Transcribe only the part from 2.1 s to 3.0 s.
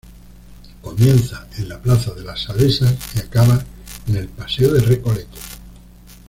de las Salesas